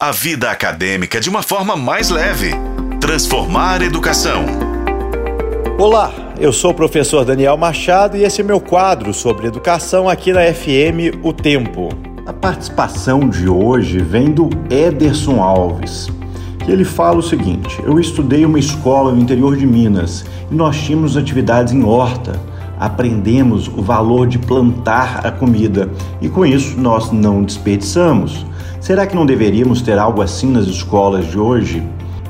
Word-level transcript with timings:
a 0.00 0.12
vida 0.12 0.48
acadêmica 0.48 1.20
de 1.20 1.28
uma 1.28 1.42
forma 1.42 1.76
mais 1.76 2.08
leve. 2.08 2.52
Transformar 3.00 3.82
educação. 3.82 4.44
Olá, 5.76 6.12
eu 6.38 6.52
sou 6.52 6.70
o 6.70 6.74
professor 6.74 7.24
Daniel 7.24 7.56
Machado 7.56 8.16
e 8.16 8.22
esse 8.22 8.40
é 8.40 8.44
meu 8.44 8.60
quadro 8.60 9.12
sobre 9.12 9.48
educação 9.48 10.08
aqui 10.08 10.32
na 10.32 10.42
FM 10.54 11.18
O 11.24 11.32
Tempo. 11.32 11.88
A 12.24 12.32
participação 12.32 13.28
de 13.28 13.48
hoje 13.48 13.98
vem 13.98 14.30
do 14.30 14.48
Ederson 14.70 15.42
Alves, 15.42 16.08
que 16.64 16.70
ele 16.70 16.84
fala 16.84 17.18
o 17.18 17.22
seguinte: 17.22 17.82
Eu 17.82 17.98
estudei 17.98 18.44
uma 18.44 18.60
escola 18.60 19.10
no 19.10 19.20
interior 19.20 19.56
de 19.56 19.66
Minas 19.66 20.24
e 20.48 20.54
nós 20.54 20.80
tínhamos 20.80 21.16
atividades 21.16 21.72
em 21.72 21.82
horta. 21.82 22.40
Aprendemos 22.78 23.66
o 23.66 23.82
valor 23.82 24.28
de 24.28 24.38
plantar 24.38 25.26
a 25.26 25.32
comida 25.32 25.90
e 26.20 26.28
com 26.28 26.46
isso 26.46 26.78
nós 26.78 27.10
não 27.10 27.42
desperdiçamos. 27.42 28.46
Será 28.80 29.06
que 29.06 29.14
não 29.14 29.26
deveríamos 29.26 29.82
ter 29.82 29.98
algo 29.98 30.22
assim 30.22 30.50
nas 30.50 30.66
escolas 30.66 31.26
de 31.26 31.38
hoje? 31.38 31.82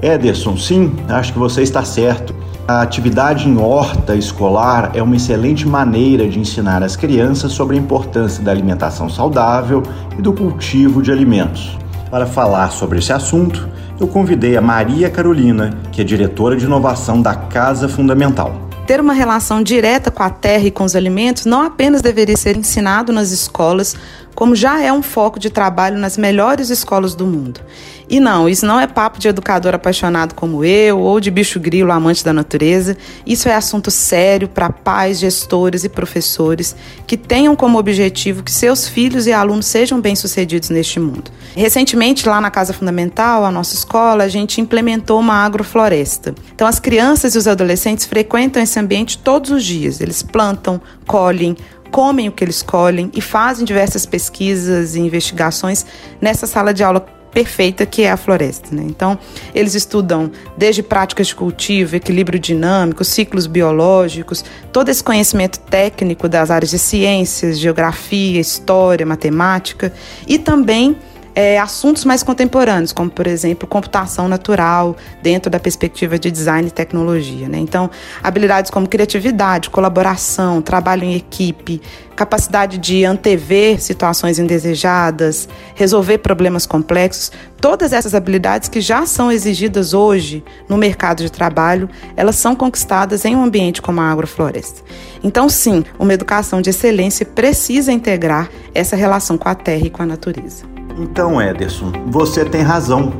Ederson, 0.00 0.56
sim, 0.56 0.94
acho 1.08 1.32
que 1.32 1.38
você 1.38 1.62
está 1.62 1.84
certo. 1.84 2.34
A 2.68 2.82
atividade 2.82 3.48
em 3.48 3.58
horta 3.58 4.14
escolar 4.14 4.90
é 4.94 5.02
uma 5.02 5.16
excelente 5.16 5.66
maneira 5.66 6.28
de 6.28 6.38
ensinar 6.38 6.82
as 6.82 6.96
crianças 6.96 7.52
sobre 7.52 7.76
a 7.76 7.78
importância 7.78 8.42
da 8.42 8.50
alimentação 8.50 9.08
saudável 9.08 9.82
e 10.18 10.22
do 10.22 10.32
cultivo 10.32 11.02
de 11.02 11.12
alimentos. 11.12 11.76
Para 12.10 12.26
falar 12.26 12.70
sobre 12.70 12.98
esse 12.98 13.12
assunto, 13.12 13.68
eu 14.00 14.06
convidei 14.06 14.56
a 14.56 14.62
Maria 14.62 15.10
Carolina, 15.10 15.76
que 15.90 16.00
é 16.00 16.04
diretora 16.04 16.56
de 16.56 16.64
inovação 16.64 17.20
da 17.20 17.34
Casa 17.34 17.88
Fundamental. 17.88 18.66
Ter 18.86 19.00
uma 19.00 19.12
relação 19.12 19.64
direta 19.64 20.12
com 20.12 20.22
a 20.22 20.30
terra 20.30 20.64
e 20.64 20.70
com 20.70 20.84
os 20.84 20.94
alimentos 20.94 21.44
não 21.44 21.62
apenas 21.62 22.00
deveria 22.00 22.36
ser 22.36 22.56
ensinado 22.56 23.12
nas 23.12 23.32
escolas, 23.32 23.96
como 24.36 24.54
já 24.54 24.80
é 24.80 24.92
um 24.92 25.02
foco 25.02 25.40
de 25.40 25.50
trabalho 25.50 25.98
nas 25.98 26.16
melhores 26.16 26.70
escolas 26.70 27.14
do 27.14 27.26
mundo. 27.26 27.60
E 28.08 28.20
não, 28.20 28.48
isso 28.48 28.64
não 28.64 28.78
é 28.78 28.86
papo 28.86 29.18
de 29.18 29.26
educador 29.26 29.74
apaixonado 29.74 30.34
como 30.34 30.64
eu 30.64 31.00
ou 31.00 31.18
de 31.18 31.28
bicho 31.28 31.58
grilo 31.58 31.90
amante 31.90 32.24
da 32.24 32.32
natureza. 32.32 32.96
Isso 33.26 33.48
é 33.48 33.54
assunto 33.54 33.90
sério 33.90 34.46
para 34.46 34.70
pais, 34.70 35.18
gestores 35.18 35.82
e 35.82 35.88
professores 35.88 36.76
que 37.04 37.16
tenham 37.16 37.56
como 37.56 37.78
objetivo 37.78 38.44
que 38.44 38.52
seus 38.52 38.86
filhos 38.86 39.26
e 39.26 39.32
alunos 39.32 39.66
sejam 39.66 40.00
bem-sucedidos 40.00 40.70
neste 40.70 41.00
mundo. 41.00 41.32
Recentemente, 41.56 42.28
lá 42.28 42.40
na 42.40 42.50
Casa 42.50 42.72
Fundamental, 42.72 43.44
a 43.44 43.50
nossa 43.50 43.74
escola, 43.74 44.24
a 44.24 44.28
gente 44.28 44.60
implementou 44.60 45.18
uma 45.18 45.44
agrofloresta. 45.44 46.34
Então, 46.54 46.68
as 46.68 46.78
crianças 46.78 47.34
e 47.34 47.38
os 47.38 47.48
adolescentes 47.48 48.04
frequentam 48.04 48.62
esse 48.62 48.78
ambiente 48.78 49.18
todos 49.18 49.50
os 49.50 49.64
dias. 49.64 50.00
Eles 50.00 50.22
plantam, 50.22 50.80
colhem, 51.06 51.56
comem 51.96 52.28
o 52.28 52.32
que 52.32 52.44
eles 52.44 52.62
colhem 52.62 53.10
e 53.14 53.22
fazem 53.22 53.64
diversas 53.64 54.04
pesquisas 54.04 54.94
e 54.94 55.00
investigações 55.00 55.86
nessa 56.20 56.46
sala 56.46 56.74
de 56.74 56.84
aula 56.84 57.00
perfeita 57.32 57.86
que 57.86 58.02
é 58.02 58.10
a 58.10 58.18
floresta. 58.18 58.68
Né? 58.76 58.82
Então, 58.86 59.18
eles 59.54 59.74
estudam 59.74 60.30
desde 60.58 60.82
práticas 60.82 61.28
de 61.28 61.34
cultivo, 61.34 61.96
equilíbrio 61.96 62.38
dinâmico, 62.38 63.02
ciclos 63.02 63.46
biológicos, 63.46 64.44
todo 64.70 64.90
esse 64.90 65.02
conhecimento 65.02 65.58
técnico 65.58 66.28
das 66.28 66.50
áreas 66.50 66.68
de 66.68 66.78
ciências, 66.78 67.58
geografia, 67.58 68.38
história, 68.38 69.06
matemática 69.06 69.90
e 70.26 70.38
também 70.38 70.98
é, 71.36 71.58
assuntos 71.58 72.06
mais 72.06 72.22
contemporâneos, 72.22 72.94
como, 72.94 73.10
por 73.10 73.26
exemplo, 73.26 73.68
computação 73.68 74.26
natural, 74.26 74.96
dentro 75.22 75.50
da 75.50 75.60
perspectiva 75.60 76.18
de 76.18 76.30
design 76.30 76.68
e 76.68 76.70
tecnologia. 76.70 77.46
Né? 77.46 77.58
Então, 77.58 77.90
habilidades 78.22 78.70
como 78.70 78.88
criatividade, 78.88 79.68
colaboração, 79.68 80.62
trabalho 80.62 81.04
em 81.04 81.14
equipe, 81.14 81.82
capacidade 82.16 82.78
de 82.78 83.04
antever 83.04 83.78
situações 83.82 84.38
indesejadas, 84.38 85.46
resolver 85.74 86.18
problemas 86.18 86.64
complexos, 86.64 87.30
todas 87.60 87.92
essas 87.92 88.14
habilidades 88.14 88.70
que 88.70 88.80
já 88.80 89.04
são 89.04 89.30
exigidas 89.30 89.92
hoje 89.92 90.42
no 90.66 90.78
mercado 90.78 91.22
de 91.22 91.30
trabalho, 91.30 91.90
elas 92.16 92.36
são 92.36 92.56
conquistadas 92.56 93.26
em 93.26 93.36
um 93.36 93.44
ambiente 93.44 93.82
como 93.82 94.00
a 94.00 94.10
agrofloresta. 94.10 94.80
Então, 95.22 95.50
sim, 95.50 95.84
uma 95.98 96.14
educação 96.14 96.62
de 96.62 96.70
excelência 96.70 97.26
precisa 97.26 97.92
integrar 97.92 98.48
essa 98.74 98.96
relação 98.96 99.36
com 99.36 99.50
a 99.50 99.54
terra 99.54 99.86
e 99.86 99.90
com 99.90 100.02
a 100.02 100.06
natureza. 100.06 100.75
Então, 100.98 101.40
Ederson, 101.40 101.92
você 102.06 102.44
tem 102.44 102.62
razão. 102.62 103.12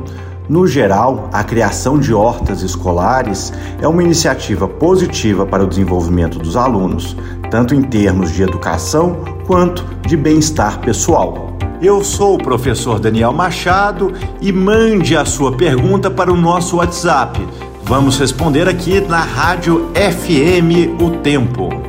No 0.49 0.65
geral, 0.65 1.29
a 1.33 1.43
criação 1.43 1.99
de 1.99 2.13
hortas 2.13 2.61
escolares 2.61 3.51
é 3.81 3.87
uma 3.87 4.01
iniciativa 4.01 4.67
positiva 4.67 5.45
para 5.45 5.63
o 5.63 5.67
desenvolvimento 5.67 6.39
dos 6.39 6.55
alunos, 6.55 7.17
tanto 7.51 7.75
em 7.75 7.81
termos 7.81 8.31
de 8.31 8.43
educação 8.43 9.17
quanto 9.45 9.83
de 10.07 10.15
bem-estar 10.15 10.79
pessoal. 10.79 11.57
Eu 11.81 12.03
sou 12.03 12.35
o 12.35 12.43
professor 12.43 12.99
Daniel 12.99 13.33
Machado 13.33 14.11
e 14.41 14.51
mande 14.51 15.15
a 15.15 15.25
sua 15.25 15.55
pergunta 15.55 16.09
para 16.09 16.31
o 16.31 16.37
nosso 16.37 16.77
WhatsApp. 16.77 17.45
Vamos 17.83 18.17
responder 18.17 18.67
aqui 18.67 18.99
na 19.01 19.19
Rádio 19.19 19.91
FM 19.93 20.99
O 21.01 21.11
Tempo. 21.21 21.86